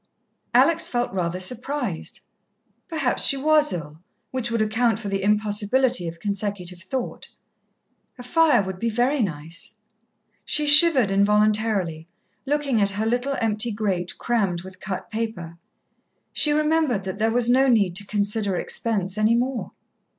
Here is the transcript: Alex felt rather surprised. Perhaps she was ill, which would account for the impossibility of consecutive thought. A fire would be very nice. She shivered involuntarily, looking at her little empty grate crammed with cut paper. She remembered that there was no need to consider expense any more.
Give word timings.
Alex 0.55 0.87
felt 0.89 1.13
rather 1.13 1.39
surprised. 1.39 2.21
Perhaps 2.87 3.23
she 3.23 3.37
was 3.37 3.71
ill, 3.71 4.01
which 4.31 4.49
would 4.49 4.59
account 4.59 4.97
for 4.97 5.09
the 5.09 5.21
impossibility 5.21 6.07
of 6.07 6.19
consecutive 6.19 6.79
thought. 6.81 7.29
A 8.17 8.23
fire 8.23 8.63
would 8.63 8.79
be 8.79 8.89
very 8.89 9.21
nice. 9.21 9.75
She 10.43 10.65
shivered 10.65 11.11
involuntarily, 11.11 12.07
looking 12.47 12.81
at 12.81 12.89
her 12.89 13.05
little 13.05 13.37
empty 13.39 13.71
grate 13.71 14.17
crammed 14.17 14.63
with 14.63 14.79
cut 14.79 15.07
paper. 15.11 15.59
She 16.33 16.51
remembered 16.51 17.03
that 17.03 17.19
there 17.19 17.29
was 17.29 17.47
no 17.47 17.67
need 17.67 17.95
to 17.97 18.07
consider 18.07 18.55
expense 18.55 19.19
any 19.19 19.35
more. 19.35 19.71